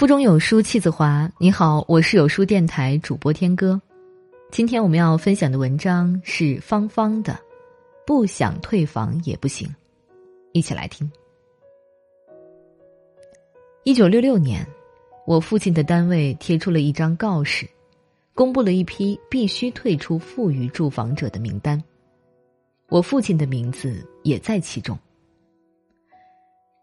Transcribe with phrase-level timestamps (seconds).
[0.00, 1.30] 腹中有书气自华。
[1.36, 3.78] 你好，我是有书电台主播天歌。
[4.50, 7.34] 今天我们要分享的文章是芳芳的
[8.06, 9.68] 《不想退房也不行》，
[10.52, 11.12] 一起来听。
[13.84, 14.66] 一九六六年，
[15.26, 17.68] 我父亲的单位贴出了一张告示，
[18.32, 21.78] 公布了一批必须退出富裕住房者的名单，
[22.88, 24.98] 我父亲的名字也在其中。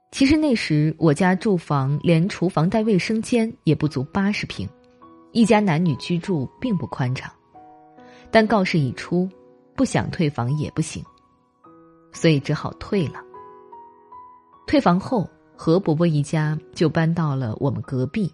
[0.09, 4.67] 其实那时我家住房连厨房带卫生间也不足八十平，
[5.31, 7.31] 一家男女居住并不宽敞。
[8.31, 9.29] 但告示一出，
[9.75, 11.03] 不想退房也不行，
[12.11, 13.21] 所以只好退了。
[14.65, 18.33] 退房后，何伯伯一家就搬到了我们隔壁，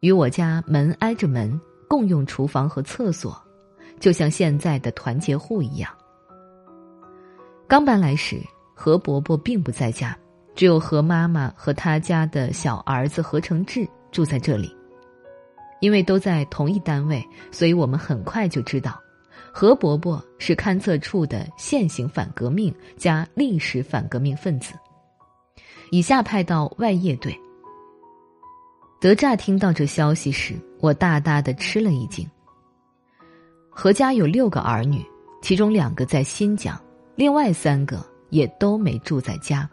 [0.00, 3.36] 与我家门挨着门，共用厨房和厕所，
[3.98, 5.92] 就像现在的团结户一样。
[7.68, 8.40] 刚搬来时，
[8.74, 10.16] 何伯伯并不在家。
[10.60, 14.70] 只有何妈妈和他家的小儿子何成志住在这里，
[15.80, 19.00] 因为都在同一单位，所以我们很快就知道，
[19.54, 24.74] 何伯伯是勘测处的现行反革命加历史反革命分子，
[25.90, 27.34] 以下派到外业队。
[29.00, 32.28] 德乍听到这消息时，我大大的吃了一惊。
[33.70, 35.02] 何家有六个儿女，
[35.40, 36.78] 其中两个在新疆，
[37.14, 39.66] 另外三个也都没住在家。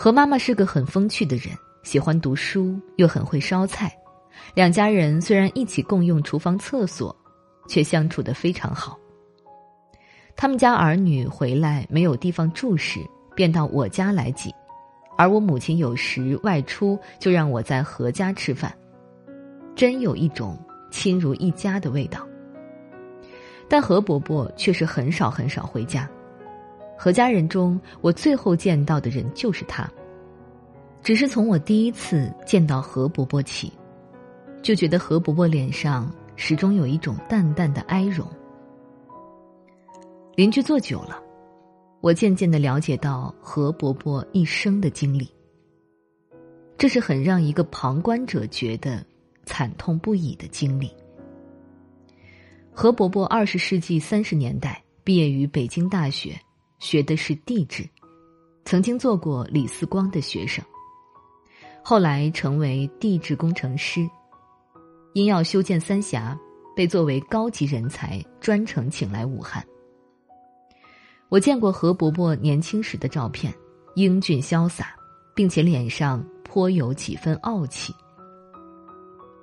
[0.00, 1.46] 何妈妈是个很风趣的人，
[1.82, 3.92] 喜欢读书，又很会烧菜。
[4.54, 7.14] 两家人虽然一起共用厨房、厕所，
[7.66, 8.96] 却相处的非常好。
[10.36, 13.00] 他们家儿女回来没有地方住时，
[13.34, 14.52] 便到我家来挤；
[15.16, 18.72] 而我母亲有时外出，就让我在何家吃饭，
[19.74, 20.56] 真有一种
[20.92, 22.24] 亲如一家的味道。
[23.68, 26.08] 但何伯伯却是很少很少回家。
[27.00, 29.88] 何家人中，我最后见到的人就是他。
[31.00, 33.72] 只是从我第一次见到何伯伯起，
[34.62, 38.26] 就觉得何伯伯脸上始终有一种淡淡的哀容。
[40.34, 41.22] 邻居坐久了，
[42.00, 45.30] 我渐渐的了解到何伯伯一生的经历。
[46.76, 49.06] 这是很让一个旁观者觉得
[49.46, 50.90] 惨痛不已的经历。
[52.72, 56.36] 何伯伯二十世纪三十年代毕业于北京大学。
[56.78, 57.88] 学的是地质，
[58.64, 60.64] 曾经做过李四光的学生，
[61.82, 64.08] 后来成为地质工程师，
[65.12, 66.38] 因要修建三峡，
[66.76, 69.64] 被作为高级人才专程请来武汉。
[71.28, 73.52] 我见过何伯伯年轻时的照片，
[73.96, 74.94] 英俊潇洒，
[75.34, 77.92] 并且脸上颇有几分傲气，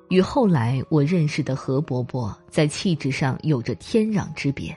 [0.09, 4.75] 与后来我认识的何伯伯在气质上有着天壤之别。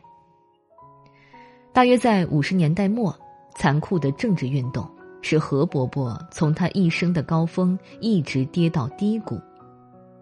[1.78, 3.16] 大约在五十年代末，
[3.54, 4.84] 残酷的政治运动
[5.22, 9.40] 使何伯伯从他一生的高峰一直跌到低谷，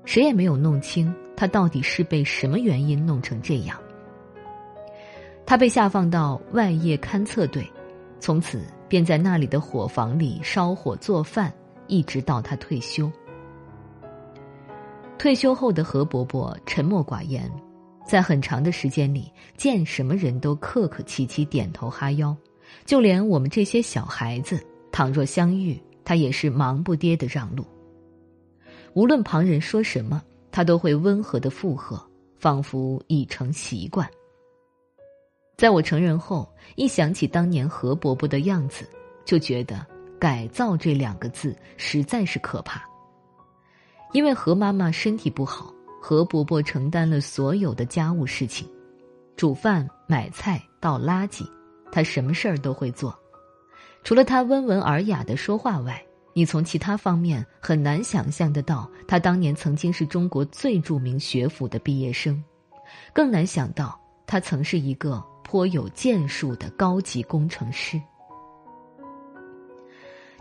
[0.05, 3.79] 谁也没有弄清他到底是被什么原因弄成这样。
[5.47, 7.67] 他被下放到外业勘测队，
[8.21, 11.51] 从此便在那里的伙房里烧火做饭，
[11.87, 13.11] 一直到他退休。
[15.17, 17.51] 退休后的何伯伯沉默寡言。
[18.07, 22.35] 在很长的时间里，见什么人都客客气气、点头哈腰，
[22.85, 27.65] 就连我们这些小孩子，倘若相遇，他也是忙不迭的让路。
[28.95, 30.23] 无论旁人说什么，
[30.53, 32.01] 他都会温和的附和，
[32.39, 34.09] 仿佛已成习惯。
[35.57, 38.89] 在我成人后，一想起当年何伯伯的样子，
[39.25, 39.85] 就觉得
[40.21, 42.83] “改造”这两个字实在是可怕。
[44.13, 45.75] 因为何妈妈身体不好。
[46.09, 48.65] 何伯伯承担了所有的家务事情，
[49.37, 51.45] 煮饭、买菜、倒垃圾，
[51.91, 53.13] 他什么事儿都会做。
[54.05, 56.01] 除了他温文尔雅的说话外，
[56.33, 62.41] 你从其他方面很难想象得到他当年曾经是中国最著名学府的毕业生，
[63.13, 68.01] 更难想到他曾是一个颇有建树的高级工程师。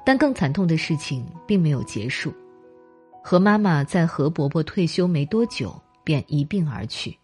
[0.06, 2.32] 但更惨痛的事情并没有结束。
[3.28, 7.18] 何妈妈在何伯伯退休没多久便一病而去，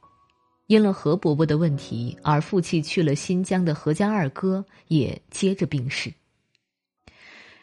[0.66, 6.12] 因了何伯伯的问题而负气去了新疆的何家二哥也接着病逝。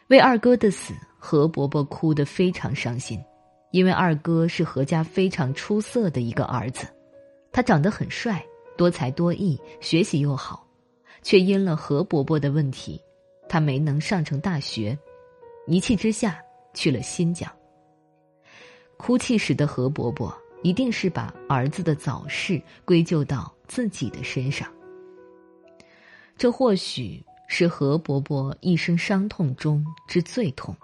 [0.07, 3.21] 为二哥的死，何伯伯哭得非常伤心，
[3.71, 6.87] 因为二哥是何家非常出色的一个儿子，
[7.51, 8.41] 他长得很帅，
[8.77, 10.65] 多才多艺，学习又好，
[11.23, 13.01] 却因了何伯伯的问题，
[13.49, 14.97] 他没能上成大学，
[15.67, 16.41] 一气之下
[16.73, 17.51] 去了新疆。
[18.99, 20.31] 哭泣时的何伯伯
[20.61, 24.67] 一定是把儿子的早逝归咎到自己的身上，
[26.37, 30.75] 这或许是何伯伯一生伤痛中之最痛。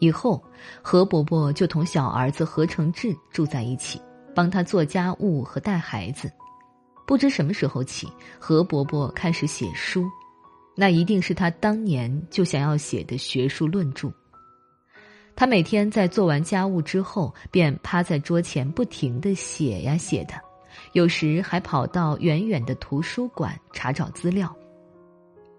[0.00, 0.44] 以后，
[0.82, 3.98] 何伯伯就同小儿子何承志住在一起，
[4.34, 6.30] 帮他做家务和带孩子。
[7.06, 8.06] 不知什么时候起，
[8.38, 10.04] 何伯伯开始写书，
[10.76, 14.12] 那一定是他当年就想要写的学术论著。
[15.34, 20.34] 他每天在做完家务之后，便趴在桌前不停的写呀写的，
[20.92, 24.54] 有时还跑到远远的图书馆查找资料。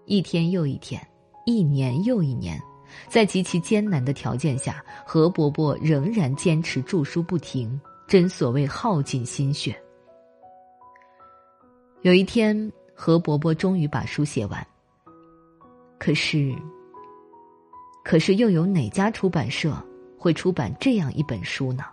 [0.06, 1.04] 一天又一天，
[1.44, 2.60] 一年又一年，
[3.08, 9.74] 在极其艰难的条件下，何伯伯仍然坚持著书不停，真所谓耗尽心血。
[12.02, 14.66] 有一天，何伯伯终于把书写完，
[15.98, 16.54] 可是。
[18.04, 19.74] 可是，又有哪家出版社
[20.18, 21.84] 会出版这样一本书呢？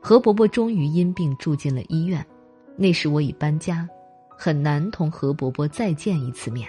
[0.00, 2.26] 何伯伯终于因病住进了医院，
[2.74, 3.86] 那时我已搬家，
[4.30, 6.66] 很难同何伯伯再见一次面。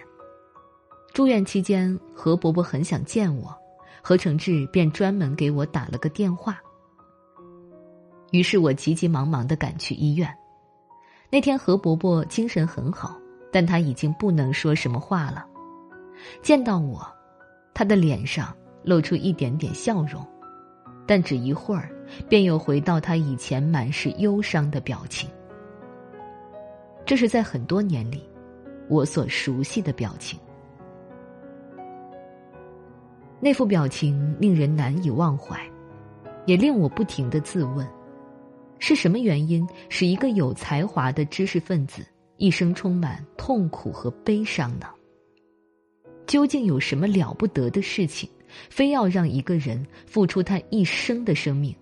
[1.13, 3.56] 住院期间，何伯伯很想见我，
[4.02, 6.60] 何承志便专门给我打了个电话。
[8.31, 10.30] 于是我急急忙忙的赶去医院。
[11.30, 13.18] 那天何伯伯精神很好，
[13.50, 15.46] 但他已经不能说什么话了。
[16.42, 17.14] 见到我。
[17.75, 20.25] 他的脸上露出一点点笑容，
[21.06, 21.92] 但只一会儿，
[22.30, 25.30] 便又回到他以前满是忧伤的表情。
[27.06, 28.24] 这是在很多年里，
[28.88, 30.39] 我所熟悉的表情。
[33.42, 35.60] 那副表情令人难以忘怀，
[36.45, 37.86] 也令我不停的自问：
[38.80, 42.06] 是什么原因使一个有才华的知识分子
[42.38, 44.88] 一生充满痛苦和悲伤呢？
[46.27, 48.30] 究竟有什么了不得的事情，
[48.69, 51.75] 非要让一个人付出他一生的生命，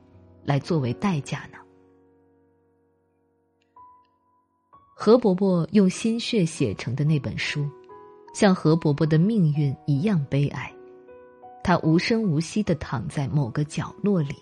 [0.44, 1.58] 来作为代价呢？
[4.96, 7.70] 何伯伯用心血写成的那本书，
[8.34, 10.74] 像何伯伯的命运一样悲哀。
[11.64, 14.36] 他无声无息的躺在某个角落里，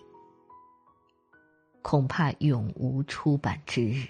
[1.82, 4.08] 恐怕永无出版之日。